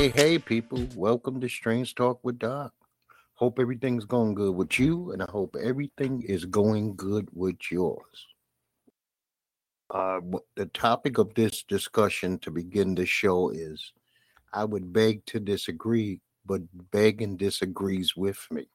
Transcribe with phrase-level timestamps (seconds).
[0.00, 0.88] Hey, hey, people.
[0.96, 2.72] Welcome to Strange Talk with Doc.
[3.34, 8.26] Hope everything's going good with you, and I hope everything is going good with yours.
[9.90, 10.20] Uh,
[10.56, 13.92] the topic of this discussion to begin the show is
[14.54, 18.68] I would beg to disagree, but begging disagrees with me.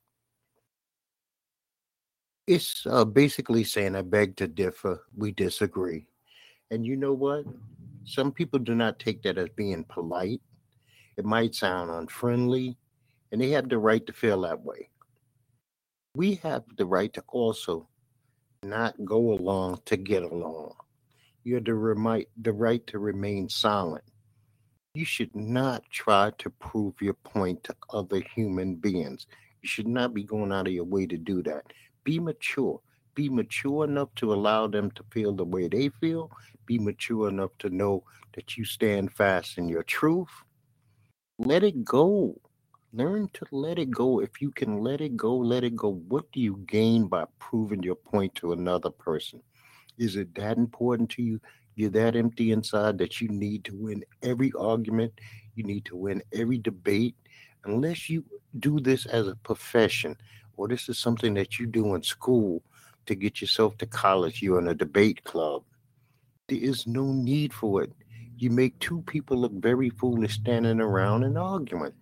[2.45, 6.05] It's uh, basically saying I beg to differ, we disagree.
[6.69, 7.45] And you know what?
[8.03, 10.41] Some people do not take that as being polite.
[11.17, 12.77] It might sound unfriendly,
[13.31, 14.89] and they have the right to feel that way.
[16.15, 17.87] We have the right to also
[18.63, 20.75] not go along to get along.
[21.43, 24.03] You have the, remi- the right to remain silent.
[24.93, 29.27] You should not try to prove your point to other human beings.
[29.61, 31.65] You should not be going out of your way to do that.
[32.03, 32.79] Be mature.
[33.13, 36.31] Be mature enough to allow them to feel the way they feel.
[36.65, 38.03] Be mature enough to know
[38.35, 40.29] that you stand fast in your truth.
[41.37, 42.39] Let it go.
[42.93, 44.21] Learn to let it go.
[44.21, 45.89] If you can let it go, let it go.
[46.07, 49.41] What do you gain by proving your point to another person?
[49.97, 51.41] Is it that important to you?
[51.75, 55.11] You're that empty inside that you need to win every argument.
[55.55, 57.15] You need to win every debate.
[57.65, 58.23] Unless you
[58.59, 60.15] do this as a profession
[60.55, 62.63] or this is something that you do in school
[63.07, 65.63] to get yourself to college, you're in a debate club.
[66.47, 67.91] There is no need for it.
[68.37, 71.93] You make two people look very foolish standing around and arguing.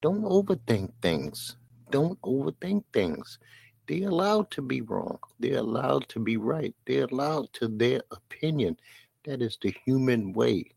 [0.00, 1.56] Don't overthink things.
[1.90, 3.38] Don't overthink things.
[3.86, 5.18] They're allowed to be wrong.
[5.38, 6.74] They're allowed to be right.
[6.86, 8.76] They're allowed to their opinion.
[9.24, 10.72] That is the human way.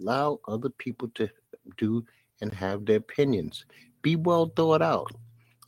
[0.00, 1.28] Allow other people to
[1.76, 2.04] do
[2.40, 3.64] and have their opinions.
[4.02, 5.12] Be well thought out.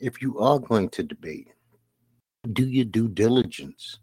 [0.00, 1.48] If you are going to debate,
[2.52, 3.98] do your due diligence.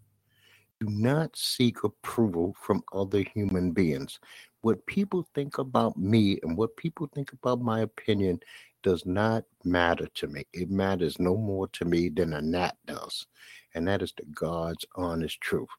[0.83, 4.19] Do not seek approval from other human beings.
[4.63, 8.41] What people think about me and what people think about my opinion
[8.81, 10.43] does not matter to me.
[10.51, 13.27] It matters no more to me than a gnat does.
[13.73, 15.69] And that is the God's honest truth.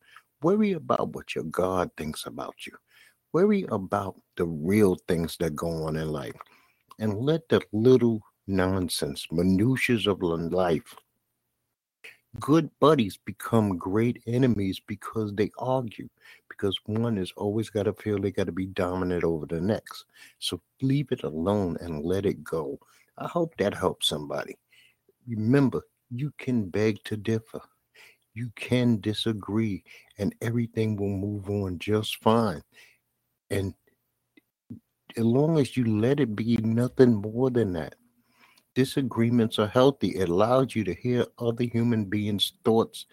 [0.41, 2.73] Worry about what your God thinks about you.
[3.35, 6.37] Worry about the real things that go on in life.
[6.99, 10.95] And let the little nonsense, minutiae of life,
[12.41, 16.09] good buddies become great enemies because they argue
[16.49, 20.05] because one has always got to feel they got to be dominant over the next
[20.41, 22.79] so leave it alone and let it go
[23.19, 24.57] I hope that helps somebody.
[25.29, 27.61] Remember, you can beg to differ.
[28.35, 29.85] You can disagree,
[30.19, 32.63] and everything will move on just fine.
[33.51, 33.75] And
[35.17, 37.95] as long as you let it be nothing more than that,
[38.75, 40.09] disagreements are healthy.
[40.17, 43.07] It allows you to hear other human beings' thoughts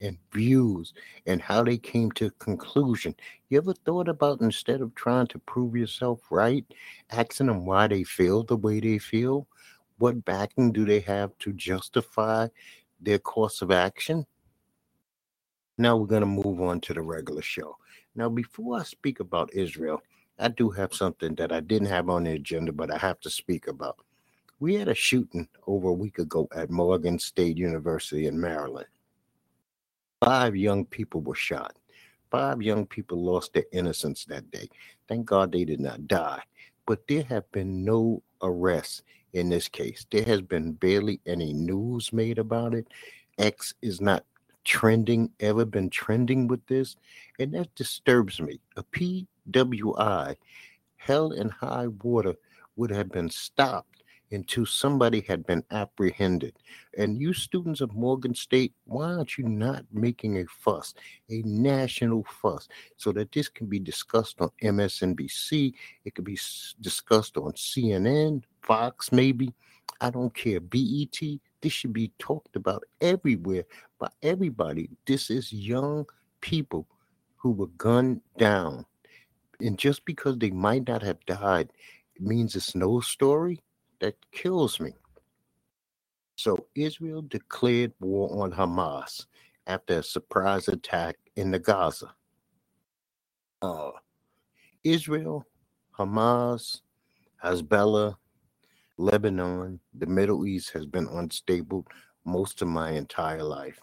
[0.00, 0.92] and views
[1.26, 3.14] and how they came to a conclusion.
[3.48, 6.64] You ever thought about instead of trying to prove yourself right,
[7.10, 9.48] asking them why they feel the way they feel?
[9.98, 12.48] What backing do they have to justify
[13.00, 14.26] their course of action?
[15.78, 17.76] Now we're going to move on to the regular show.
[18.14, 20.02] Now, before I speak about Israel,
[20.38, 23.30] I do have something that I didn't have on the agenda, but I have to
[23.30, 23.98] speak about.
[24.58, 28.86] We had a shooting over a week ago at Morgan State University in Maryland.
[30.24, 31.76] Five young people were shot.
[32.30, 34.70] Five young people lost their innocence that day.
[35.08, 36.40] Thank God they did not die.
[36.86, 39.02] But there have been no arrests
[39.34, 40.06] in this case.
[40.10, 42.86] There has been barely any news made about it.
[43.38, 44.24] X is not
[44.64, 46.96] trending, ever been trending with this.
[47.38, 48.58] And that disturbs me.
[48.78, 50.36] A PWI,
[50.96, 52.36] hell and high water,
[52.76, 53.95] would have been stopped
[54.30, 56.54] until somebody had been apprehended.
[56.96, 60.94] And you students of Morgan State, why aren't you not making a fuss,
[61.30, 65.74] a national fuss, so that this can be discussed on MSNBC?
[66.04, 66.38] It could be
[66.80, 69.54] discussed on CNN, Fox, maybe.
[70.00, 70.60] I don't care.
[70.60, 71.18] BET,
[71.60, 73.64] this should be talked about everywhere
[73.98, 74.90] by everybody.
[75.06, 76.06] This is young
[76.40, 76.86] people
[77.36, 78.84] who were gunned down.
[79.60, 81.70] And just because they might not have died,
[82.18, 83.60] means it's no story
[84.00, 84.92] that kills me.
[86.36, 89.26] So Israel declared war on Hamas
[89.66, 92.14] after a surprise attack in the Gaza.
[93.62, 93.90] Uh,
[94.84, 95.44] Israel,
[95.98, 96.82] Hamas,
[97.42, 98.16] Hezbollah,
[98.98, 101.86] Lebanon, the Middle East has been unstable
[102.24, 103.80] most of my entire life.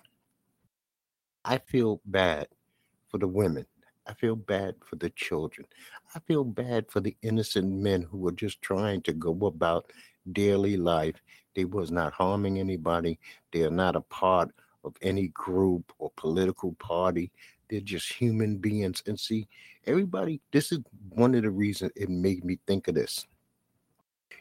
[1.46, 2.48] I feel bad
[3.10, 3.66] for the women.
[4.08, 5.68] I feel bad for the children.
[6.16, 9.92] I feel bad for the innocent men who were just trying to go about
[10.32, 11.16] daily life.
[11.56, 13.20] They was not harming anybody.
[13.52, 14.52] They are not a part
[14.84, 17.32] of any group or political party.
[17.70, 19.02] They're just human beings.
[19.08, 19.48] And see,
[19.88, 20.80] everybody, this is
[21.10, 23.26] one of the reasons it made me think of this.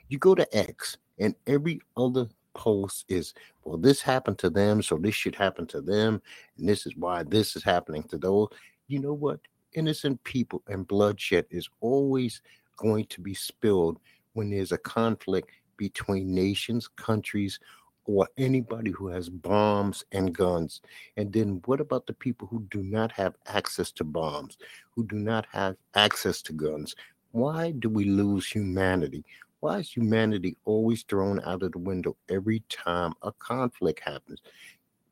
[0.08, 3.32] You go to X, and every other post is,
[3.64, 6.20] well, this happened to them, so this should happen to them.
[6.58, 8.48] And this is why this is happening to those.
[8.88, 9.40] You know what?
[9.74, 12.42] Innocent people and bloodshed is always
[12.76, 13.98] going to be spilled
[14.34, 17.58] when there's a conflict between nations, countries,
[18.04, 20.80] or anybody who has bombs and guns.
[21.16, 24.58] And then what about the people who do not have access to bombs,
[24.90, 26.94] who do not have access to guns?
[27.30, 29.24] Why do we lose humanity?
[29.60, 34.42] Why is humanity always thrown out of the window every time a conflict happens?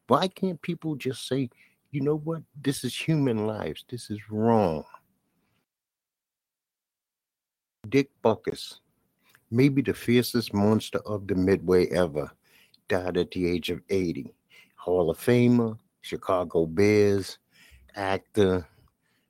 [0.09, 1.51] Why can't people just say,
[1.90, 2.42] you know what?
[2.60, 3.84] This is human lives.
[3.88, 4.84] This is wrong.
[7.88, 8.76] Dick Butkus,
[9.50, 12.31] maybe the fiercest monster of the Midway ever
[12.88, 14.32] died at the age of 80.
[14.76, 17.38] Hall of Famer, Chicago Bears,
[17.96, 18.66] actor,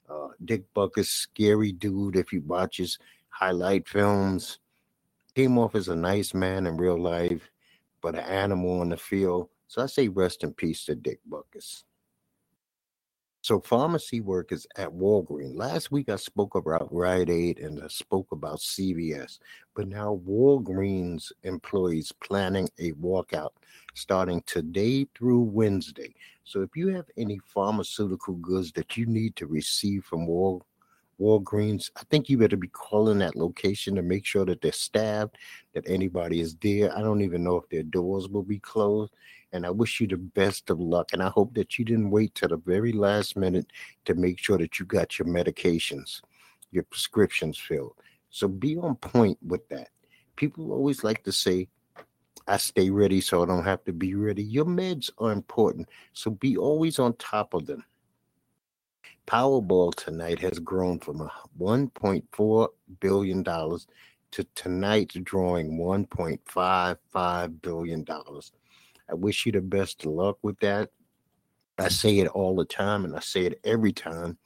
[0.09, 2.99] uh, Dick Butkus, scary dude if you watch his
[3.31, 4.59] highlight films.
[5.35, 7.51] Came off as a nice man in real life,
[8.03, 9.49] but an animal on the field.
[9.69, 11.85] So I say rest in peace to Dick Butkus.
[13.43, 15.57] So pharmacy workers at Walgreens.
[15.57, 19.39] Last week I spoke about Rite Aid and I spoke about CVS,
[19.75, 23.53] but now Walgreens employees planning a walkout
[23.95, 26.15] starting today through Wednesday.
[26.45, 30.67] So if you have any pharmaceutical goods that you need to receive from Wal
[31.19, 35.37] Walgreens, I think you better be calling that location to make sure that they're staffed,
[35.73, 36.95] that anybody is there.
[36.97, 39.13] I don't even know if their doors will be closed.
[39.53, 41.13] And I wish you the best of luck.
[41.13, 43.67] And I hope that you didn't wait till the very last minute
[44.05, 46.21] to make sure that you got your medications,
[46.71, 47.95] your prescriptions filled.
[48.31, 49.89] So be on point with that.
[50.37, 51.69] People always like to say,
[52.47, 54.43] I stay ready so I don't have to be ready.
[54.43, 55.89] Your meds are important.
[56.13, 57.85] So be always on top of them.
[59.27, 61.31] Powerball tonight has grown from
[61.61, 62.69] $1.4
[62.99, 68.05] billion to tonight's drawing $1.55 billion.
[69.11, 70.91] I wish you the best of luck with that.
[71.79, 74.39] I say it all the time and I say it every time.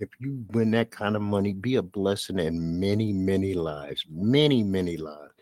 [0.00, 4.62] If you win that kind of money, be a blessing in many, many lives, many,
[4.62, 5.32] many lives.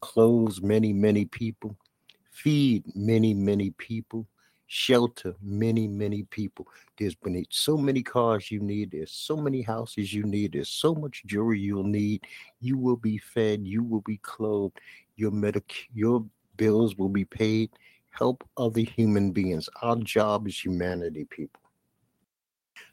[0.00, 1.76] Clothes many, many people,
[2.30, 4.26] feed many, many people,
[4.66, 6.66] shelter many, many people.
[6.98, 8.90] There's been so many cars you need.
[8.90, 10.52] There's so many houses you need.
[10.52, 12.24] There's so much jewelry you'll need.
[12.60, 13.66] You will be fed.
[13.66, 14.78] You will be clothed.
[15.16, 16.24] Your medic, your
[16.56, 17.70] bills will be paid.
[18.18, 19.68] Help other human beings.
[19.82, 21.60] Our job is humanity, people.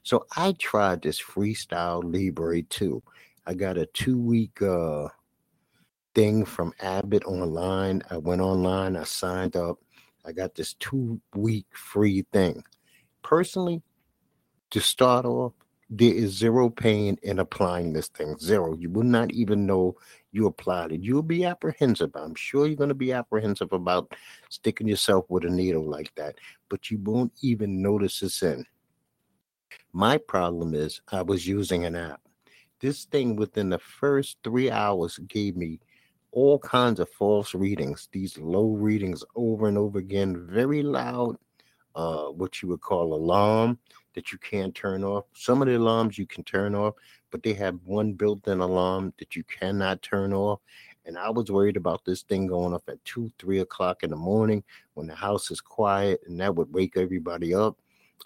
[0.03, 3.01] So I tried this freestyle Libre 2.
[3.45, 5.07] I got a two week uh
[6.15, 8.01] thing from Abbott online.
[8.09, 9.79] I went online, I signed up
[10.25, 12.63] I got this two week free thing.
[13.23, 13.81] Personally,
[14.71, 15.53] to start off,
[15.95, 18.35] there is zero pain in applying this thing.
[18.39, 18.75] Zero.
[18.75, 19.95] You will not even know
[20.31, 21.01] you applied it.
[21.01, 22.09] You'll be apprehensive.
[22.15, 24.11] I'm sure you're going to be apprehensive about
[24.49, 26.35] sticking yourself with a needle like that,
[26.69, 28.65] but you won't even notice it's in.
[29.91, 32.21] My problem is I was using an app.
[32.79, 35.79] This thing within the first three hours gave me
[36.31, 41.38] all kinds of false readings, these low readings over and over again, very loud,
[41.95, 43.77] uh, what you would call alarm
[44.13, 45.25] that you can't turn off.
[45.34, 46.96] Some of the alarms you can turn off,
[47.32, 50.60] but they have one built in alarm that you cannot turn off.
[51.05, 54.15] And I was worried about this thing going off at two, three o'clock in the
[54.15, 57.77] morning when the house is quiet, and that would wake everybody up.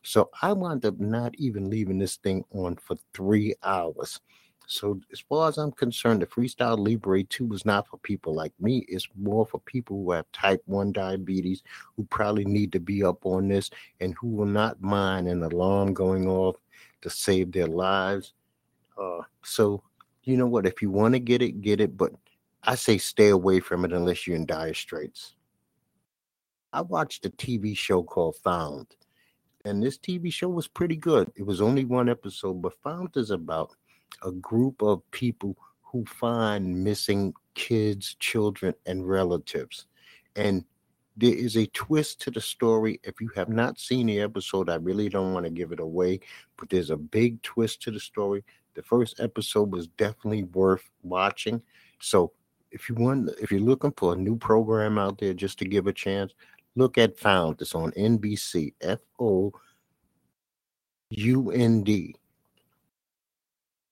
[0.03, 4.19] So I wound up not even leaving this thing on for three hours.
[4.67, 8.51] So as far as I'm concerned, the Freestyle Libre 2 is not for people like
[8.59, 8.85] me.
[8.89, 11.63] It's more for people who have type 1 diabetes,
[11.95, 13.69] who probably need to be up on this
[14.01, 16.57] and who will not mind an alarm going off
[17.01, 18.33] to save their lives.
[19.01, 19.81] Uh, so
[20.23, 20.65] you know what?
[20.65, 21.95] If you want to get it, get it.
[21.95, 22.11] But
[22.63, 25.35] I say stay away from it unless you're in dire straits.
[26.73, 28.87] I watched a TV show called Found.
[29.63, 31.31] And this TV show was pretty good.
[31.37, 33.71] It was only one episode, but Found is about
[34.23, 39.87] a group of people who find missing kids, children, and relatives.
[40.35, 40.65] And
[41.15, 42.99] there is a twist to the story.
[43.03, 46.19] If you have not seen the episode, I really don't want to give it away,
[46.57, 48.43] but there's a big twist to the story.
[48.75, 51.61] The first episode was definitely worth watching.
[51.99, 52.33] So
[52.71, 55.87] if you want, if you're looking for a new program out there just to give
[55.87, 56.33] a chance,
[56.75, 57.61] look at Found.
[57.61, 59.51] It's on NBC, F O
[61.09, 62.15] U N D.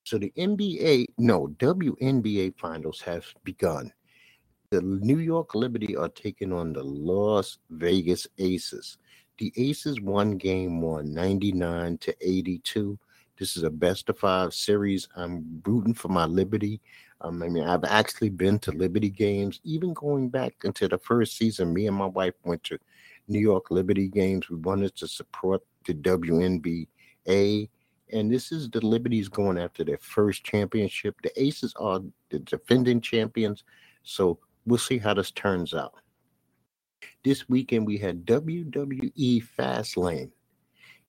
[0.06, 3.92] So the NBA, no, WNBA finals have begun.
[4.70, 8.98] The New York Liberty are taking on the Las Vegas Aces.
[9.38, 12.96] The Aces won game one, 99 to 82.
[13.36, 15.08] This is a best of five series.
[15.16, 16.80] I'm rooting for my Liberty.
[17.20, 21.36] Um, I mean, I've actually been to Liberty games, even going back into the first
[21.36, 21.74] season.
[21.74, 22.78] Me and my wife went to
[23.26, 24.48] New York Liberty games.
[24.48, 27.70] We wanted to support the WNBA.
[28.12, 31.16] And this is the Liberties going after their first championship.
[31.22, 33.64] The Aces are the defending champions.
[34.02, 35.94] So we'll see how this turns out.
[37.24, 40.30] This weekend we had WWE Fastlane.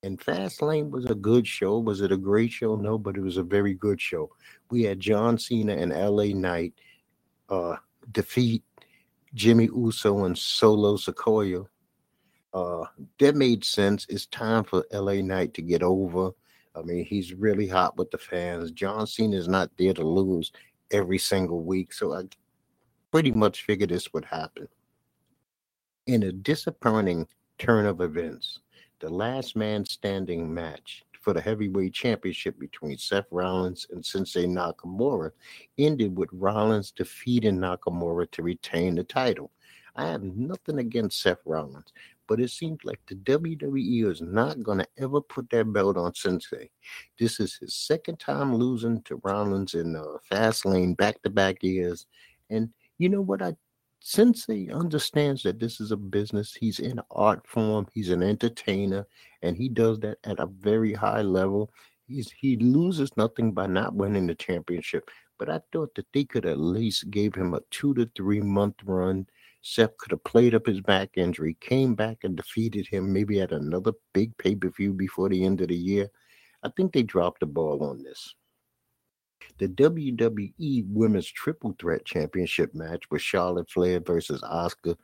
[0.04, 1.80] And Fastlane was a good show.
[1.80, 2.76] Was it a great show?
[2.76, 4.30] No, but it was a very good show.
[4.70, 6.74] We had John Cena and LA Knight
[7.50, 7.78] uh,
[8.12, 8.64] defeat
[9.34, 11.68] Jimmy Uso and Solo Sikoa.
[12.54, 12.86] Uh,
[13.20, 14.06] that made sense.
[14.10, 16.32] It's time for LA Knight to get over.
[16.78, 18.72] I mean, he's really hot with the fans.
[18.72, 20.52] John Cena is not there to lose
[20.92, 21.92] every single week.
[21.92, 22.24] So I
[23.12, 24.68] pretty much figured this would happen.
[26.06, 28.60] In a disappointing turn of events,
[29.00, 35.32] the last man standing match for the heavyweight championship between Seth Rollins and Shinsuke Nakamura
[35.78, 39.52] ended with Rollins defeating Nakamura to retain the title.
[39.96, 41.92] I have nothing against Seth Rollins,
[42.28, 46.12] but it seems like the WWE is not going to ever put that belt on
[46.12, 46.70] Shinsuke.
[47.20, 51.64] This is his second time losing to Rollins in the fast lane back to back
[51.64, 52.06] years.
[52.50, 53.42] And you know what?
[53.42, 53.56] I
[54.04, 56.54] Shinsuke understands that this is a business.
[56.54, 57.88] He's in art form.
[57.94, 59.06] He's an entertainer,
[59.42, 61.72] and he does that at a very high level.
[62.08, 65.10] He's he loses nothing by not winning the championship.
[65.38, 68.76] But I thought that they could at least gave him a two to three month
[68.84, 69.28] run.
[69.70, 73.52] Seth could have played up his back injury, came back and defeated him maybe at
[73.52, 76.10] another big pay per view before the end of the year.
[76.64, 78.34] I think they dropped the ball on this.
[79.58, 84.96] The WWE Women's Triple Threat Championship match was Charlotte Flair versus Asuka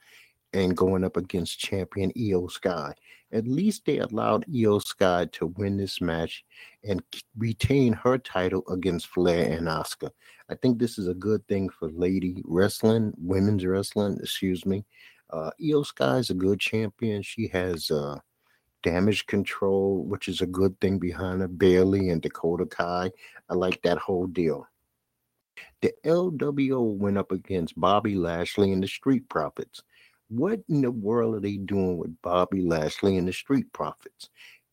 [0.54, 2.94] and going up against champion Iyo Sky.
[3.34, 6.46] At least they allowed Iyo Sky to win this match
[6.84, 7.02] and
[7.36, 10.12] retain her title against Flair and Asuka.
[10.50, 14.86] I think this is a good thing for lady wrestling, women's wrestling, excuse me.
[15.32, 17.24] Uh, Iyo Sky is a good champion.
[17.24, 18.20] She has uh,
[18.84, 23.12] damage control, which is a good thing behind a Bayley and Dakota Kai.
[23.50, 24.68] I like that whole deal.
[25.82, 29.82] The LWO went up against Bobby Lashley and the Street Profits.
[30.30, 34.30] What in the world are they doing with Bobby Lashley and the Street Profits?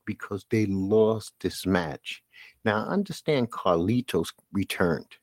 [0.07, 2.23] Because they lost this match.
[2.64, 5.16] Now, I understand Carlitos returned.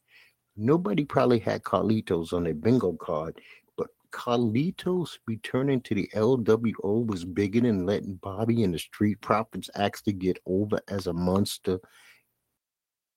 [0.55, 3.39] Nobody probably had Carlitos on their bingo card
[3.77, 9.69] but Carlitos returning to the LWO was bigger than letting Bobby and the Street Profits
[9.75, 11.79] actually get over as a monster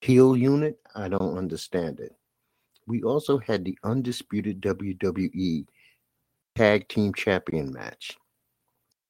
[0.00, 0.78] heel unit?
[0.94, 2.14] I don't understand it.
[2.86, 5.66] We also had the undisputed WWE
[6.60, 8.18] Tag Team Champion match.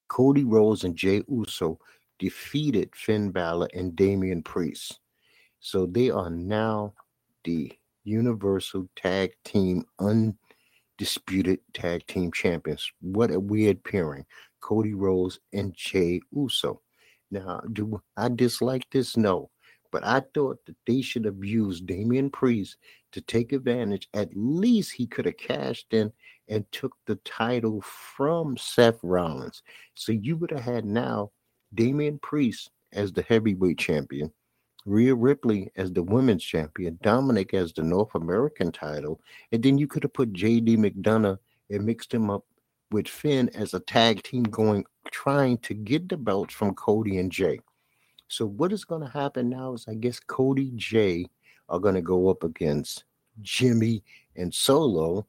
[0.07, 1.79] Cody Rhodes and Jey Uso
[2.17, 5.01] defeated Finn Balor and Damian Priest.
[5.59, 6.93] So they are now
[7.43, 7.73] the
[8.05, 12.89] Universal Tag Team Undisputed tag team champions.
[13.01, 14.25] What a weird pairing.
[14.61, 16.79] Cody Rhodes and Jey Uso.
[17.31, 19.17] Now, do I dislike this?
[19.17, 19.49] No.
[19.91, 22.77] But I thought that they should have used Damian Priest
[23.11, 24.09] to take advantage.
[24.13, 26.11] At least he could have cashed in
[26.47, 29.63] and took the title from Seth Rollins.
[29.95, 31.31] So you would have had now
[31.73, 34.31] Damian Priest as the heavyweight champion,
[34.85, 39.87] Rhea Ripley as the women's champion, Dominic as the North American title, and then you
[39.87, 41.37] could have put JD McDonagh
[41.69, 42.45] and mixed him up
[42.91, 47.31] with Finn as a tag team going trying to get the belts from Cody and
[47.31, 47.59] Jay.
[48.27, 51.27] So what is going to happen now is I guess Cody Jey
[51.71, 53.05] are going to go up against
[53.41, 54.03] Jimmy
[54.35, 55.25] and Solo,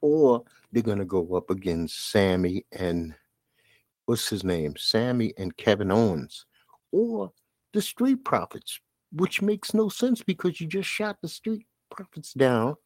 [0.00, 3.14] or they're going to go up against Sammy and
[4.04, 6.46] what's his name, Sammy and Kevin Owens,
[6.92, 7.32] or
[7.72, 8.78] the Street Profits,
[9.12, 12.76] which makes no sense because you just shot the Street Profits down.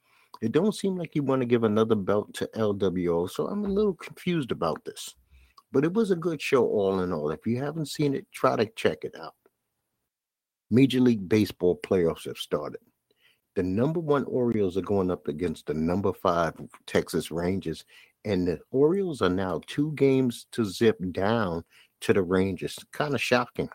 [0.40, 3.68] It don't seem like you want to give another belt to LWO, so I'm a
[3.68, 5.14] little confused about this.
[5.72, 7.30] But it was a good show all in all.
[7.30, 9.34] If you haven't seen it, try to check it out.
[10.70, 12.80] Major League Baseball playoffs have started.
[13.54, 16.54] The number one Orioles are going up against the number five
[16.86, 17.84] Texas Rangers,
[18.24, 21.64] and the Orioles are now two games to zip down
[22.00, 22.78] to the Rangers.
[22.92, 23.70] Kind of shocking.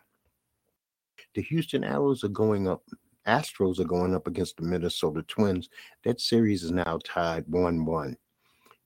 [1.34, 2.82] The Houston Arrows are going up.
[3.26, 5.68] Astros are going up against the Minnesota Twins.
[6.04, 8.16] That series is now tied 1 1.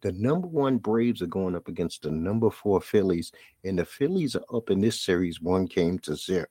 [0.02, 3.32] The number one Braves are going up against the number four Phillies,
[3.64, 6.48] and the Phillies are up in this series one game to zip.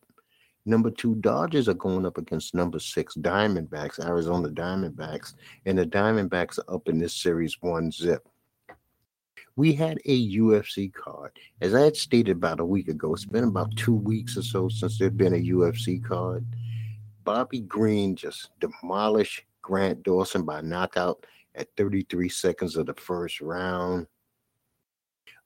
[0.66, 6.58] Number two Dodgers are going up against number six Diamondbacks, Arizona Diamondbacks, and the Diamondbacks
[6.58, 8.28] are up in this series one zip.
[9.56, 11.32] we had a UFC card.
[11.62, 14.68] As I had stated about a week ago, it's been about two weeks or so
[14.68, 16.46] since there'd been a UFC card.
[17.24, 24.08] Bobby Green just demolished Grant Dawson by knockout at 33 seconds of the first round.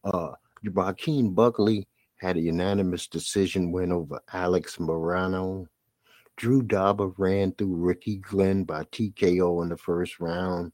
[0.03, 0.31] Uh,
[0.63, 1.87] Joaquin Buckley
[2.19, 5.65] had a unanimous decision win over Alex Morono.
[6.35, 10.71] Drew Dober ran through Ricky Glenn by TKO in the first round.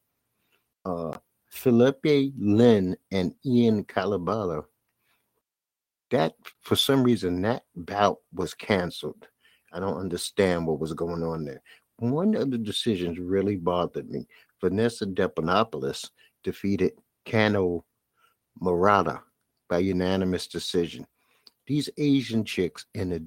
[0.84, 1.18] Uh,
[1.50, 4.66] Philippe Lin and Ian Calabala.
[6.12, 9.28] That for some reason that bout was canceled.
[9.72, 11.62] I don't understand what was going on there.
[11.98, 14.28] One of the decisions really bothered me.
[14.62, 16.10] Vanessa Demopoulos
[16.44, 16.94] defeated
[17.26, 17.86] Cano
[18.60, 19.22] Murata
[19.70, 21.06] by unanimous decision.
[21.68, 23.24] These Asian chicks in the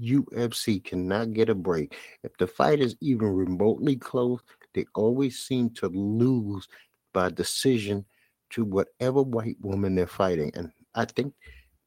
[0.00, 1.96] UFC cannot get a break.
[2.22, 4.40] If the fight is even remotely close,
[4.74, 6.66] they always seem to lose
[7.12, 8.06] by decision
[8.50, 10.50] to whatever white woman they're fighting.
[10.54, 11.34] And I think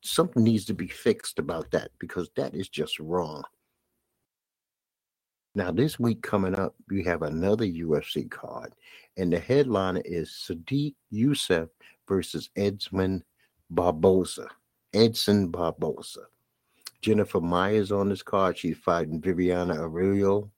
[0.01, 3.43] something needs to be fixed about that because that is just wrong.
[5.55, 8.73] Now, this week coming up, we have another UFC card,
[9.15, 11.69] and the headliner is Sodiq Yusuff
[12.09, 13.23] versus Edson
[13.69, 14.49] Barboza.
[14.95, 16.21] Edson Barboza.
[17.01, 18.57] Jennifer Myers on this card.
[18.57, 20.49] She's fighting Viviana Araujo.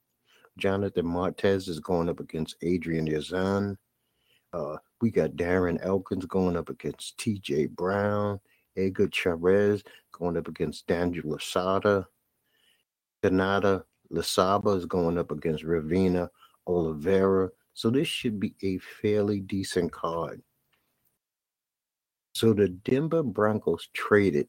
[0.57, 3.77] Jonathan Martinez is going up against Adrian Yazan.
[4.53, 8.39] Uh, we got Darren Elkins going up against TJ Brown.
[8.77, 12.05] Edgar Chairez going up against Daniel Lasada.
[13.23, 16.29] Kanata Lasaba is going up against Ravina
[16.67, 17.49] Oliveira.
[17.73, 20.41] So this should be a fairly decent card.
[22.37, 24.47] So the Denver Broncos traded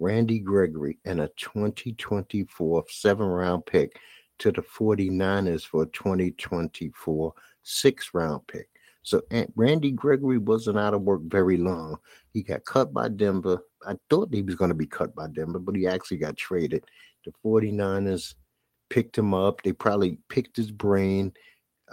[0.00, 4.00] Randy Gregory and a 2024 seven round pick
[4.40, 8.68] to the 49ers for a 2024 six round pick.
[9.04, 9.22] So
[9.54, 11.98] Randy Gregory wasn't out of work very long.
[12.32, 13.60] He got cut by Denver.
[13.86, 16.84] I thought he was going to be cut by Denver, but he actually got traded.
[17.24, 18.34] The 49ers
[18.90, 19.62] picked him up.
[19.62, 21.32] They probably picked his brain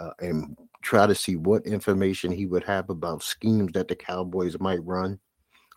[0.00, 4.58] uh, and try to see what information he would have about schemes that the Cowboys
[4.60, 5.18] might run.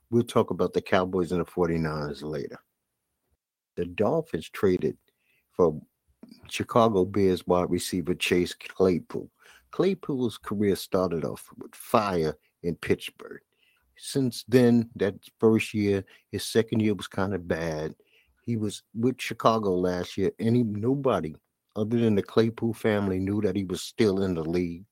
[0.09, 2.59] We'll talk about the Cowboys and the 49ers later.
[3.75, 4.97] The Dolphins traded
[5.51, 5.79] for
[6.49, 9.29] Chicago Bears wide receiver Chase Claypool.
[9.71, 13.41] Claypool's career started off with fire in Pittsburgh.
[13.97, 17.93] Since then, that first year, his second year was kind of bad.
[18.45, 21.35] He was with Chicago last year, and he, nobody
[21.75, 24.85] other than the Claypool family knew that he was still in the league.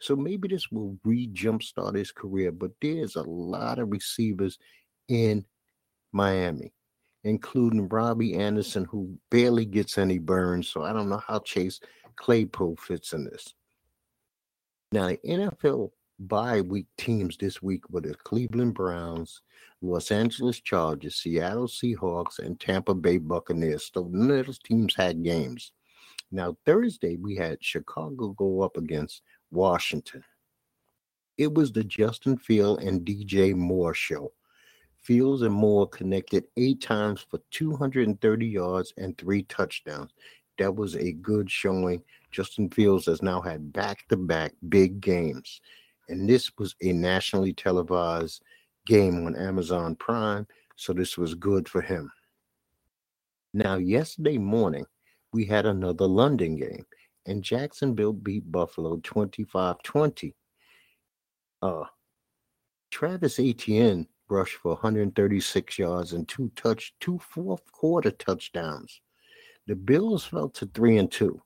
[0.00, 2.52] So maybe this will re jumpstart his career.
[2.52, 4.58] But there's a lot of receivers
[5.08, 5.44] in
[6.12, 6.72] Miami,
[7.24, 10.68] including Robbie Anderson, who barely gets any burns.
[10.68, 11.80] So I don't know how Chase
[12.16, 13.54] Claypool fits in this.
[14.92, 19.42] Now, the NFL bye week teams this week were the Cleveland Browns,
[19.82, 23.90] Los Angeles Chargers, Seattle Seahawks, and Tampa Bay Buccaneers.
[23.92, 25.72] So none of those teams had games.
[26.30, 30.24] Now, Thursday, we had Chicago go up against Washington.
[31.36, 34.32] It was the Justin Field and DJ Moore show.
[34.96, 40.12] Fields and Moore connected eight times for 230 yards and three touchdowns.
[40.58, 45.60] That was a good showing Justin Fields has now had back to back big games.
[46.08, 48.42] And this was a nationally televised
[48.86, 50.46] game on Amazon Prime.
[50.76, 52.10] So this was good for him.
[53.54, 54.84] Now, yesterday morning,
[55.32, 56.84] we had another London game,
[57.28, 60.34] and Jacksonville beat Buffalo 25 20.
[61.62, 61.84] Uh,
[62.90, 69.00] Travis Etienne rushed for 136 yards and two touch, two fourth quarter touchdowns.
[69.66, 71.42] The Bills fell to three and two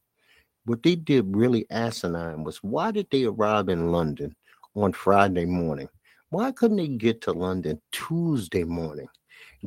[0.65, 4.35] what they did really asinine was why did they arrive in London
[4.75, 5.89] on Friday morning?
[6.31, 9.09] Why couldn't they get to London Tuesday morning?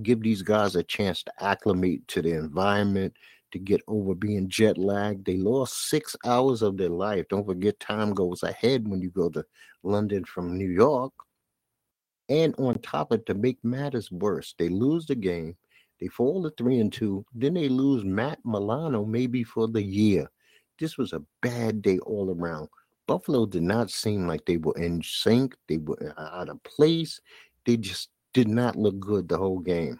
[0.02, 3.14] Give these guys a chance to acclimate to the environment,
[3.56, 5.26] to get over being jet lagged.
[5.26, 7.26] They lost six hours of their life.
[7.30, 9.44] Don't forget, time goes ahead when you go to
[9.84, 11.14] London from New York.
[12.30, 15.56] And on top of it, to make matters worse, they lose the game.
[16.00, 17.26] They fall to three and two.
[17.34, 20.30] Then they lose Matt Milano maybe for the year
[20.80, 22.70] this was a bad day all around.
[23.08, 25.56] Buffalo did not seem like they were in sync.
[25.68, 27.20] They were out of place.
[27.66, 30.00] They just did not look good the whole game.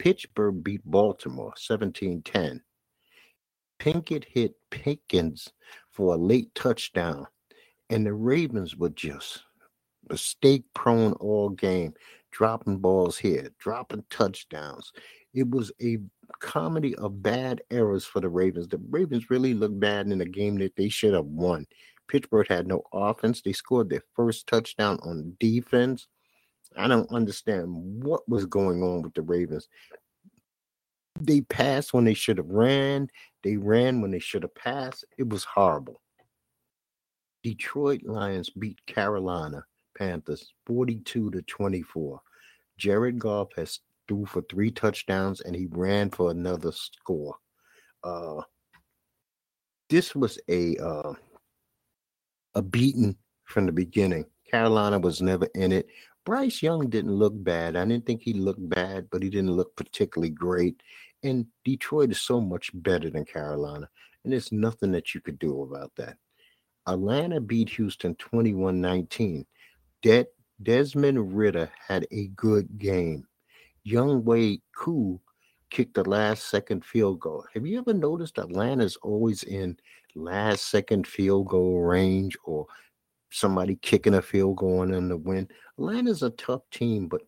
[0.00, 2.62] Pittsburgh beat Baltimore 17 10.
[3.78, 5.52] Pickett hit Pickens
[5.90, 7.26] for a late touchdown,
[7.90, 9.42] and the Ravens were just
[10.08, 11.92] mistake prone all game,
[12.30, 14.90] dropping balls here, dropping touchdowns.
[15.34, 15.98] It was a
[16.38, 18.68] comedy of bad errors for the Ravens.
[18.68, 21.66] The Ravens really looked bad in a game that they should have won.
[22.08, 23.42] Pittsburgh had no offense.
[23.42, 26.08] They scored their first touchdown on defense.
[26.76, 27.66] I don't understand
[28.02, 29.68] what was going on with the Ravens.
[31.20, 33.08] They passed when they should have ran.
[33.42, 35.04] They ran when they should have passed.
[35.18, 36.00] It was horrible.
[37.42, 39.64] Detroit Lions beat Carolina
[39.96, 42.20] Panthers 42 to 24.
[42.78, 47.36] Jared Goff has threw for three touchdowns and he ran for another score.
[48.02, 48.40] Uh,
[49.88, 51.12] this was a uh,
[52.54, 54.24] a beating from the beginning.
[54.50, 55.86] Carolina was never in it.
[56.24, 57.76] Bryce Young didn't look bad.
[57.76, 60.82] I didn't think he looked bad, but he didn't look particularly great.
[61.22, 63.88] And Detroit is so much better than Carolina,
[64.24, 66.16] and there's nothing that you could do about that.
[66.86, 69.46] Atlanta beat Houston 21 19.
[70.02, 70.26] De-
[70.62, 73.26] Desmond Ridder had a good game.
[73.86, 75.20] Younghoe Koo
[75.70, 77.44] kicked the last second field goal.
[77.54, 79.78] Have you ever noticed Atlanta's always in
[80.14, 82.66] last second field goal range or
[83.30, 85.48] somebody kicking a field goal in the win?
[85.78, 87.22] Atlanta's a tough team, but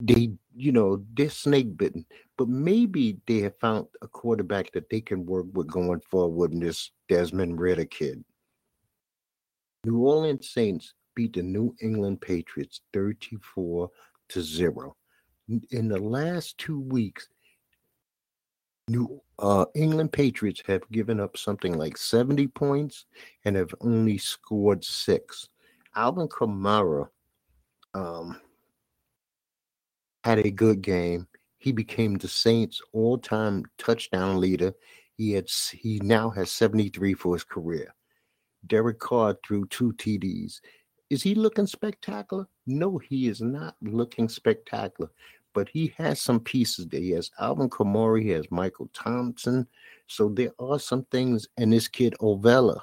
[0.00, 2.04] they, you know, they're snake bitten.
[2.36, 6.60] But maybe they have found a quarterback that they can work with going forward in
[6.60, 8.24] this Desmond Ridder kid.
[9.84, 13.90] New Orleans Saints beat the New England Patriots 34
[14.30, 14.96] to 0.
[15.70, 17.28] In the last two weeks,
[18.92, 23.06] New uh, England Patriots have given up something like 70 points
[23.44, 25.48] and have only scored six.
[25.96, 27.08] Alvin Kamara
[27.94, 28.38] um,
[30.24, 31.26] had a good game.
[31.58, 34.74] He became the Saints' all-time touchdown leader.
[35.16, 37.94] He had he now has 73 for his career.
[38.66, 40.60] Derek Carr threw two TDs.
[41.08, 42.46] Is he looking spectacular?
[42.66, 45.10] No, he is not looking spectacular.
[45.54, 47.00] But he has some pieces there.
[47.00, 49.66] He has Alvin Kamara, he has Michael Thompson.
[50.06, 52.80] So there are some things, and this kid Ovella.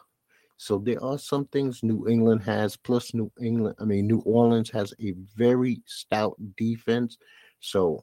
[0.58, 4.70] So there are some things New England has, plus New England, I mean, New Orleans
[4.72, 7.18] has a very stout defense.
[7.62, 8.02] So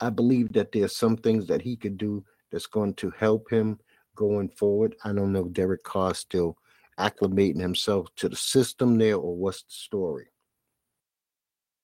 [0.00, 3.78] I believe that there's some things that he could do that's going to help him
[4.16, 4.96] going forward.
[5.04, 6.56] I don't know Derek Carr still
[6.98, 10.28] acclimating himself to the system there or what's the story.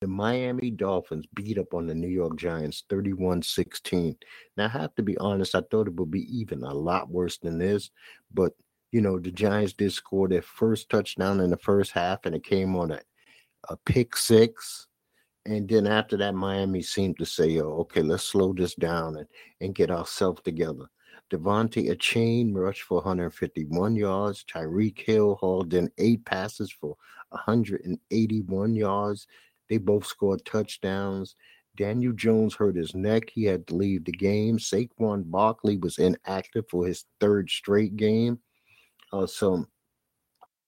[0.01, 4.17] The Miami Dolphins beat up on the New York Giants 31 16.
[4.57, 7.39] Now, I have to be honest, I thought it would be even a lot worse
[7.39, 7.91] than this,
[8.33, 8.53] but
[8.93, 12.45] you know, the Giants did score their first touchdown in the first half, and it
[12.45, 13.01] came on a,
[13.69, 14.87] a pick six.
[15.45, 19.27] And then after that, Miami seemed to say, oh, okay, let's slow this down and,
[19.61, 20.87] and get ourselves together.
[21.31, 24.45] De'Von Achane rushed for 151 yards.
[24.45, 26.97] Tyreek Hill hauled in eight passes for
[27.31, 29.27] 181 yards.
[29.69, 31.35] They both scored touchdowns.
[31.77, 33.31] Daniel Jones hurt his neck.
[33.31, 34.59] He had to leave the game.
[34.59, 38.39] Saquon Barkley was inactive for his third straight game.
[39.13, 39.67] Uh, so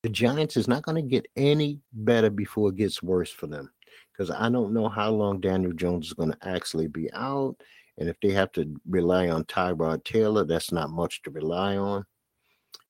[0.02, 3.70] the Giants is not going to get any better before it gets worse for them
[4.12, 7.56] because I don't know how long Daniel Jones is going to actually be out.
[7.98, 12.04] And if they have to rely on Tyrod Taylor, that's not much to rely on.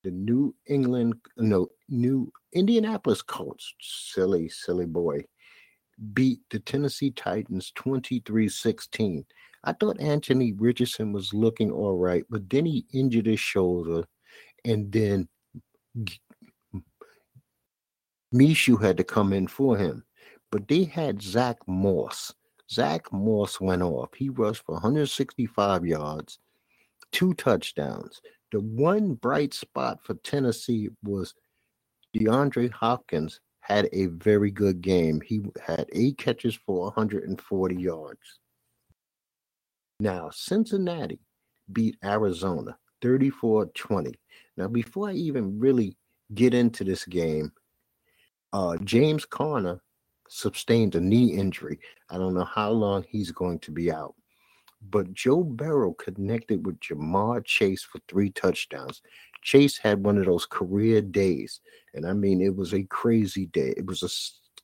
[0.04, 5.24] The New England, no, New Indianapolis Colts, silly, silly boy,
[6.14, 9.24] beat the Tennessee Titans 23 16.
[9.64, 14.04] I thought Anthony Richardson was looking all right, but then he injured his shoulder,
[14.64, 15.28] and then
[18.34, 20.04] Minshew had to come in for him.
[20.50, 22.34] But they had Zach Moss.
[22.70, 24.10] Zach Moss went off.
[24.16, 26.38] He rushed for 165 yards,
[27.12, 28.20] two touchdowns.
[28.52, 31.34] The one bright spot for Tennessee was
[32.16, 35.20] DeAndre Hopkins had a very good game.
[35.20, 38.40] He had eight catches for 140 yards.
[40.00, 41.20] Now, Cincinnati
[41.70, 44.14] beat Arizona 34 20.
[44.56, 45.98] Now, before I even really
[46.34, 47.52] get into this game,
[48.54, 49.82] uh, James Conner
[50.30, 51.78] sustained a knee injury.
[52.08, 54.14] I don't know how long he's going to be out.
[54.80, 59.02] But Joe Burrow connected with Ja'Marr Chase for three touchdowns.
[59.42, 61.60] Chase had one of those career days.
[61.94, 63.74] And I mean, it was a crazy day.
[63.76, 64.10] It was a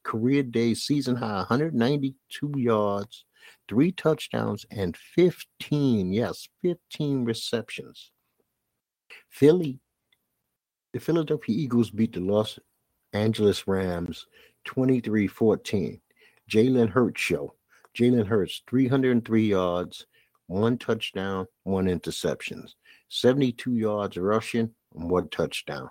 [0.08, 3.24] career day, season high 192 yards,
[3.68, 8.12] three touchdowns, and 15, yes, 15 receptions.
[9.30, 9.80] Philly,
[10.92, 12.58] the Philadelphia Eagles beat the Los
[13.12, 14.26] Angeles Rams
[14.64, 16.00] 23 14.
[16.50, 17.54] Jalen Hurts show.
[17.96, 20.06] Jalen Hurts, 303 yards,
[20.46, 22.74] one touchdown, one interceptions,
[23.14, 25.88] 72 yards rushing, and one touchdown.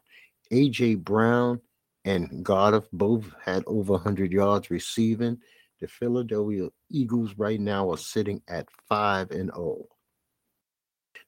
[0.52, 1.62] AJ Brown
[2.04, 5.38] and Goedert both had over 100 yards receiving.
[5.80, 9.86] The Philadelphia Eagles right now are sitting at 5 and 0.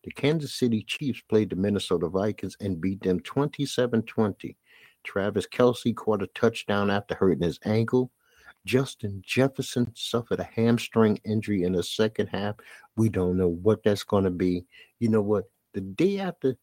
[0.03, 4.57] The Kansas City Chiefs played the Minnesota Vikings and beat them 27 20.
[5.05, 8.11] Travis Kelce caught a touchdown after hurting his ankle.
[8.65, 12.55] Justin Jefferson suffered a hamstring injury in the second half.
[12.97, 14.65] We don't know what that's going to be.
[14.99, 15.45] You know what?
[15.75, 16.55] The day after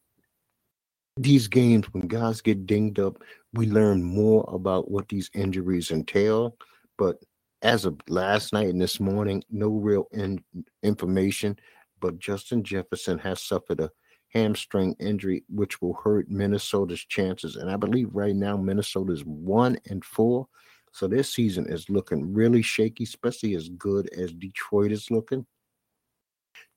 [1.17, 3.21] these games, when guys get dinged up,
[3.53, 6.57] we learn more about what these injuries entail.
[6.97, 7.17] But
[7.61, 10.43] as of last night and this morning, no real in,
[10.81, 11.59] information.
[12.01, 13.91] But Justin Jefferson has suffered a
[14.33, 17.55] hamstring injury, which will hurt Minnesota's chances.
[17.55, 20.47] And I believe right now Minnesota is one and four.
[20.91, 25.45] So this season is looking really shaky, especially as good as Detroit is looking.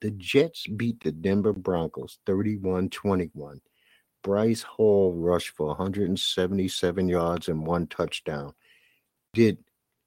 [0.01, 3.61] The Jets beat the Denver Broncos 31 21.
[4.25, 8.53] Breece Hall rushed for 177 yards and one touchdown.
[9.33, 9.59] Did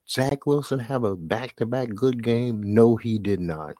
[0.09, 2.61] Zach Wilson have a back to back good game?
[2.61, 3.75] No, he did not.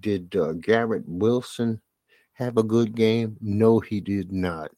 [0.00, 1.80] Did uh, Garrett Wilson
[2.32, 3.36] have a good game?
[3.40, 4.70] No, he did not.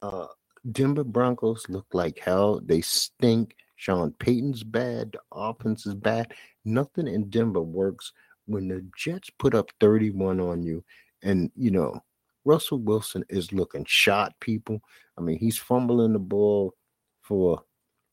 [0.00, 0.28] Uh,
[0.70, 2.60] Denver Broncos look like hell.
[2.64, 3.56] They stink.
[3.76, 5.12] Sean Payton's bad.
[5.12, 6.32] The offense is bad.
[6.64, 8.12] Nothing in Denver works
[8.46, 10.84] when the Jets put up 31 on you.
[11.22, 12.00] And, you know,
[12.44, 14.80] Russell Wilson is looking shot, people.
[15.16, 16.74] I mean, he's fumbling the ball
[17.20, 17.62] for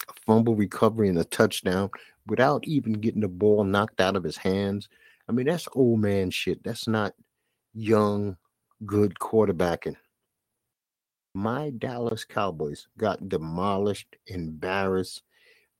[0.07, 1.89] a fumble recovery and a touchdown
[2.27, 4.87] without even getting the ball knocked out of his hands.
[5.27, 6.63] I mean, that's old man shit.
[6.63, 7.13] That's not
[7.73, 8.37] young,
[8.85, 9.95] good quarterbacking.
[11.33, 15.23] My Dallas Cowboys got demolished, embarrassed,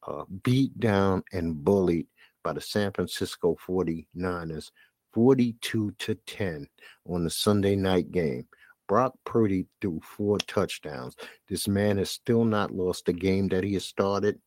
[0.08, 2.08] uh, beat down and bullied
[2.50, 4.72] by the San Francisco 49ers
[5.14, 6.68] 42 to 10
[7.08, 8.48] on the Sunday night game.
[8.88, 11.16] Brock Purdy threw four touchdowns.
[11.48, 14.40] This man has still not lost a game that he has started.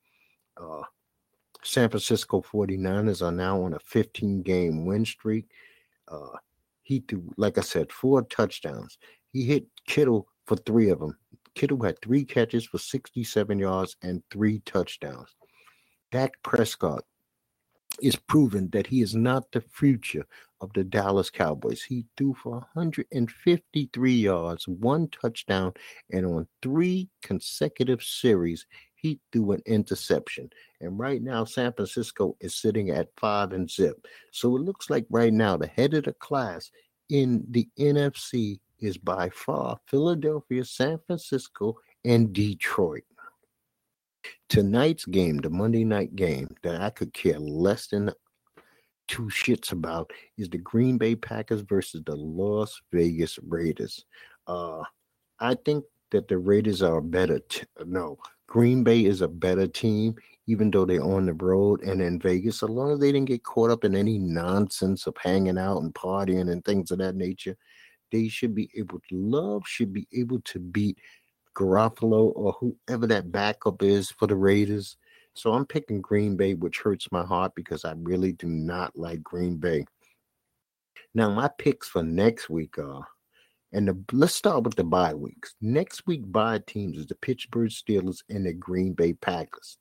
[0.60, 0.82] Uh,
[1.62, 5.46] San Francisco 49ers are now on a 15 game win streak.
[6.08, 6.38] Uh,
[6.82, 8.98] he threw, like I said, four touchdowns.
[9.32, 11.16] He hit Kittle for three of them.
[11.54, 15.36] Kittle had three catches for 67 yards and three touchdowns.
[16.10, 17.04] Dak Prescott
[18.00, 20.26] is proven that he is not the future
[20.60, 21.82] of the Dallas Cowboys.
[21.82, 25.74] He threw for 153 yards, one touchdown,
[26.10, 30.48] and on three consecutive series, he threw an interception.
[30.80, 34.06] And right now, San Francisco is sitting at five and zip.
[34.30, 36.70] So it looks like right now, the head of the class
[37.08, 43.04] in the NFC is by far Philadelphia, San Francisco, and Detroit.
[44.48, 48.12] Tonight's game, the Monday night game that I could care less than
[49.08, 54.04] two shits about is the Green Bay Packers versus the Las Vegas Raiders.
[54.46, 54.82] Uh,
[55.40, 57.40] I think that the Raiders are a better.
[57.48, 60.14] T- no, Green Bay is a better team,
[60.46, 62.62] even though they're on the road and in Vegas.
[62.62, 65.94] As long as they didn't get caught up in any nonsense of hanging out and
[65.94, 67.56] partying and things of that nature,
[68.12, 70.98] they should be able to love, should be able to beat
[71.54, 74.96] Garoppolo or whoever that backup is for the Raiders.
[75.34, 79.22] So I'm picking Green Bay, which hurts my heart because I really do not like
[79.22, 79.84] Green Bay.
[81.14, 83.06] Now, my picks for next week are,
[83.72, 85.54] and the, let's start with the bye weeks.
[85.60, 89.78] Next week, bye teams is the Pittsburgh Steelers and the Green Bay Packers.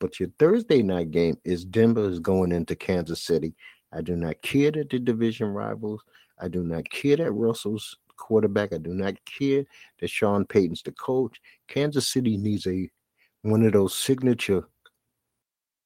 [0.00, 3.54] But your Thursday night game is Denver is going into Kansas City.
[3.92, 6.02] I do not care that the division rivals.
[6.40, 8.72] I do not care that Russell's quarterback.
[8.72, 9.64] I do not care
[9.98, 11.40] that Sean Payton's the coach.
[11.66, 12.88] Kansas City needs a
[13.42, 14.64] one of those signature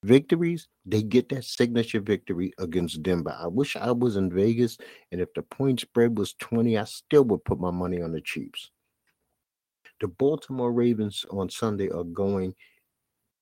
[0.03, 0.67] victories.
[0.85, 3.35] They get that signature victory against Denver.
[3.37, 4.77] I wish I was in Vegas,
[5.11, 8.21] and if the point spread was 20, I still would put my money on the
[8.21, 8.69] Chiefs.
[10.01, 12.53] The Baltimore Ravens on Sunday are going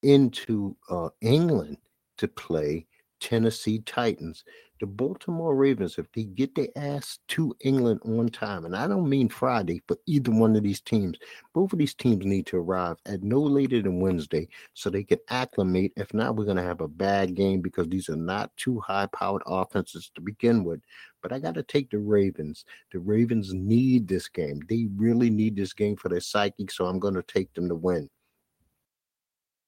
[0.04, 1.78] into uh, England
[2.18, 2.86] to play
[3.20, 4.44] Tennessee Titans
[4.84, 9.08] the Baltimore Ravens, if they get their ass to England on time, and I don't
[9.08, 11.18] mean Friday for either one of these teams,
[11.54, 15.20] both of these teams need to arrive at no later than Wednesday so they can
[15.30, 15.94] acclimate.
[15.96, 19.06] If not, we're going to have a bad game because these are not two high
[19.16, 20.82] powered offenses to begin with.
[21.22, 22.66] But I got to take the Ravens.
[22.92, 24.60] The Ravens need this game.
[24.68, 27.76] They really need this game for their psyche, so I'm going to take them to
[27.76, 28.10] win.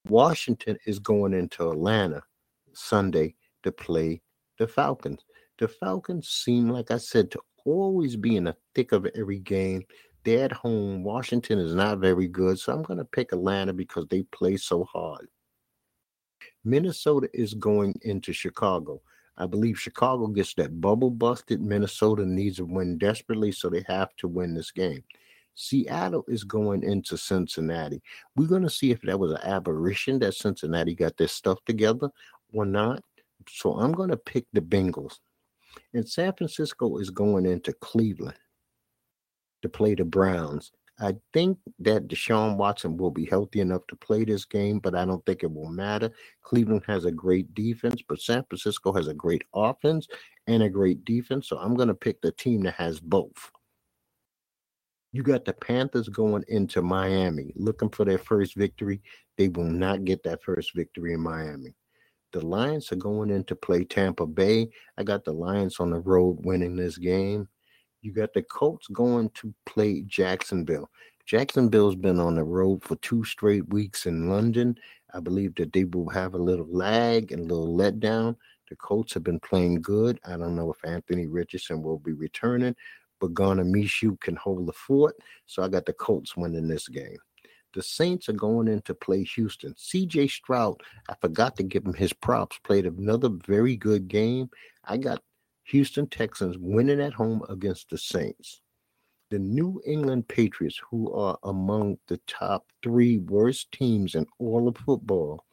[0.10, 2.22] Washington is going into Atlanta
[2.74, 4.22] Sunday to play
[4.58, 5.24] the Falcons.
[5.58, 9.84] The Falcons seem, like I said, to always be in the thick of every game.
[10.24, 11.04] They're at home.
[11.04, 14.84] Washington is not very good, so I'm going to pick Atlanta because they play so
[14.86, 15.28] hard.
[16.64, 19.02] Minnesota is going into Chicago.
[19.38, 21.62] I believe Chicago gets that bubble busted.
[21.62, 25.04] Minnesota needs a win desperately, so they have to win this game.
[25.56, 28.02] Seattle is going into Cincinnati.
[28.36, 32.10] We're going to see if that was an aberration that Cincinnati got their stuff together
[32.54, 33.04] or not.
[33.50, 35.20] So I'm going to pick the Bengals.
[35.94, 38.38] And San Francisco is going into Cleveland
[39.62, 40.72] to play the Browns.
[41.00, 45.04] I think that Deshaun Watson will be healthy enough to play this game, but I
[45.04, 46.10] don't think it will matter.
[46.42, 50.08] Cleveland has a great defense, but San Francisco has a great offense
[50.48, 51.50] and a great defense.
[51.50, 53.52] So I'm going to pick the team that has both.
[55.12, 59.02] You got the Panthers going into Miami looking for their first victory.
[59.38, 61.76] They will not get that first victory in Miami.
[62.36, 64.68] The Lions are going in to play Tampa Bay.
[64.98, 67.48] I got the Lions on the road winning this game.
[68.02, 70.90] You got the Colts going to play Jacksonville.
[71.26, 74.78] Jacksonville's been on the road for two straight weeks in London.
[75.14, 78.36] I believe that they will have a little lag and a little letdown.
[78.70, 80.20] The Colts have been playing good.
[80.26, 82.76] I don't know if Anthony Richardson will be returning,
[83.22, 85.16] but Gardner Minshew can hold the fort.
[85.46, 87.16] So I got the Colts winning this game.
[87.76, 89.74] The Saints are going in to play Houston.
[89.74, 94.50] CJ Stroud, I forgot to give him his props, played another very good game.
[94.86, 95.22] I got
[95.66, 98.62] Houston Texans winning at home against the Saints.
[99.30, 104.78] The New England Patriots, who are among the top three worst teams in all of
[104.78, 105.44] football,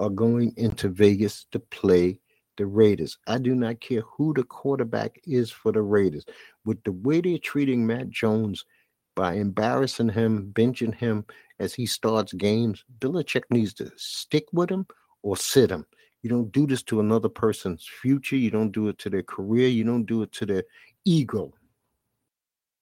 [0.00, 2.18] are going into Vegas to play
[2.56, 3.16] the Raiders.
[3.28, 6.24] I do not care who the quarterback is for the Raiders.
[6.64, 8.64] With the way they're treating Mac Jones
[9.14, 11.24] by embarrassing him, benching him
[11.58, 14.86] as he starts games, Belichick needs to stick with him
[15.22, 15.86] or sit him.
[16.22, 18.36] You don't do this to another person's future.
[18.36, 19.68] You don't do it to their career.
[19.68, 20.64] You don't do it to their
[21.04, 21.52] ego.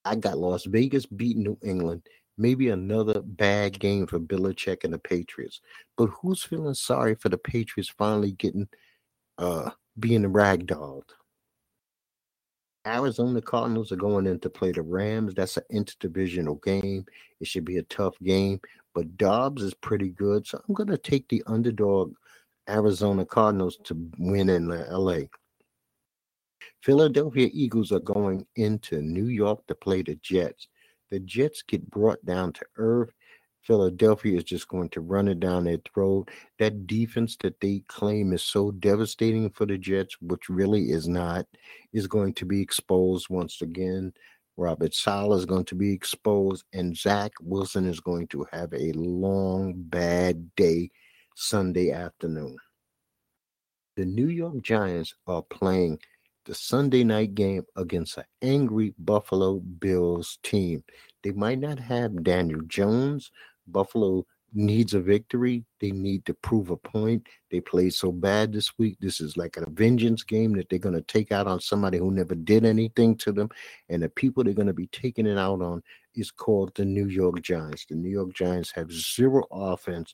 [0.05, 2.03] I got Las Vegas beat New England.
[2.37, 5.61] Maybe another bad game for Belichick and the Patriots.
[5.97, 8.67] But who's feeling sorry for the Patriots finally getting
[9.37, 11.09] uh, being ragdolled.
[12.85, 15.33] Arizona Cardinals are going in to play the Rams.
[15.35, 17.05] That's an interdivisional game.
[17.39, 18.59] It should be a tough game,
[18.93, 20.47] but Dobbs is pretty good.
[20.47, 22.13] So I'm going to take the underdog
[22.67, 25.21] Arizona Cardinals to win in LA.
[26.81, 30.67] Philadelphia Eagles are going into New York to play the Jets.
[31.11, 33.11] The Jets get brought down to earth
[33.63, 36.29] Philadelphia is just going to run it down their throat.
[36.59, 41.45] That defense that they claim is so devastating for the Jets, which really is not,
[41.93, 44.13] is going to be exposed once again.
[44.57, 48.91] Robert Saleh is going to be exposed, and Zach Wilson is going to have a
[48.93, 50.89] long, bad day
[51.35, 52.57] Sunday afternoon.
[53.95, 55.99] The New York Giants are playing
[56.45, 60.83] the Sunday night game against an angry Buffalo Bills team.
[61.23, 63.31] They might not have Daniel Jones,
[63.71, 65.65] Buffalo needs a victory.
[65.79, 67.27] They need to prove a point.
[67.49, 68.97] They played so bad this week.
[68.99, 72.11] This is like a vengeance game that they're going to take out on somebody who
[72.11, 73.49] never did anything to them.
[73.89, 75.81] And the people they're going to be taking it out on
[76.15, 77.85] is called the New York Giants.
[77.85, 80.13] The New York Giants have zero offense.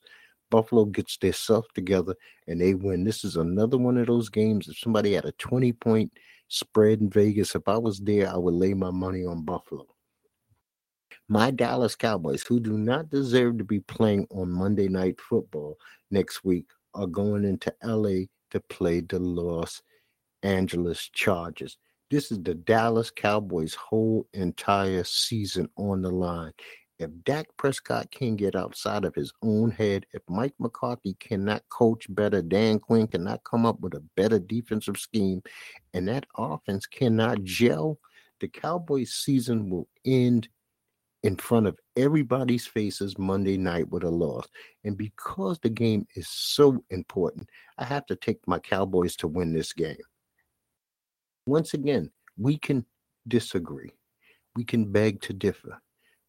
[0.50, 2.16] Buffalo gets stuff together
[2.48, 3.04] and they win.
[3.04, 4.68] This is another one of those games.
[4.68, 6.12] If somebody had a 20 point
[6.48, 9.86] spread in Vegas, if I was there, I would lay my money on Buffalo.
[11.30, 15.78] My Dallas Cowboys, who do not deserve to be playing on Monday Night Football
[16.10, 19.82] next week, are going into LA to play the Los
[20.44, 21.78] Angeles Chargers.
[22.10, 26.54] This is the Dallas Cowboys' whole entire season on the line.
[26.98, 32.08] If Dak Prescott can get outside of his own head, if Mike McCarthy cannot coach
[32.10, 35.44] better, Dan Quinn cannot come up with a better defensive scheme,
[35.94, 38.00] and that offense cannot gel,
[38.40, 40.48] the Cowboys' season will end
[41.24, 44.48] in front of everybody's faces Monday night with a loss.
[44.84, 49.54] And because the game is so important, I have to take my Cowboys to win
[49.54, 49.98] this game.
[51.46, 52.86] Once again, we can
[53.28, 53.92] disagree,
[54.56, 55.82] we can beg to differ,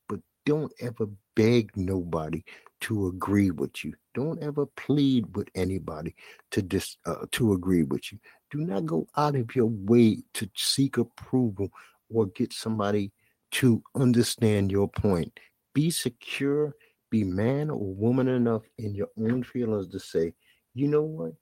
[0.09, 2.43] but don't ever beg nobody
[2.81, 3.93] to agree with you.
[4.15, 6.15] Don't ever plead with anybody
[6.53, 8.19] to dis, uh, to agree with you.
[8.51, 11.69] Do not go out of your way to seek approval
[12.09, 13.13] or get somebody
[13.53, 15.39] to understand your point.
[15.75, 16.75] Be secure,
[17.11, 20.35] be man or woman enough in your own feelings to say,
[20.75, 21.33] you know what?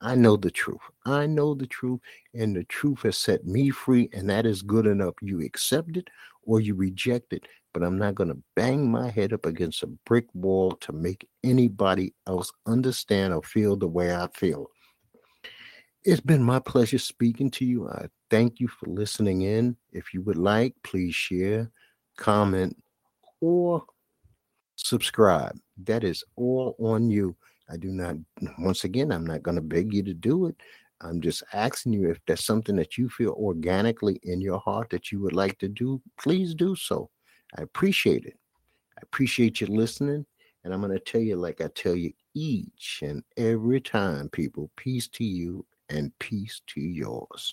[0.00, 0.80] I know the truth.
[1.06, 2.00] I know the truth,
[2.34, 5.14] and the truth has set me free, and that is good enough.
[5.22, 6.08] You accept it
[6.42, 9.86] or you reject it, but I'm not going to bang my head up against a
[10.04, 14.66] brick wall to make anybody else understand or feel the way I feel.
[16.04, 17.88] It's been my pleasure speaking to you.
[17.88, 19.74] I thank you for listening in.
[19.90, 21.70] If you would like, please share,
[22.18, 22.76] comment,
[23.40, 23.82] or
[24.76, 25.56] subscribe.
[25.84, 27.34] That is all on you.
[27.70, 28.16] I do not,
[28.58, 30.56] once again, I'm not going to beg you to do it.
[31.00, 35.10] I'm just asking you if there's something that you feel organically in your heart that
[35.10, 37.08] you would like to do, please do so.
[37.56, 38.36] I appreciate it.
[38.98, 40.26] I appreciate you listening.
[40.64, 44.70] And I'm going to tell you, like I tell you each and every time, people,
[44.76, 47.42] peace to you and peace to yours.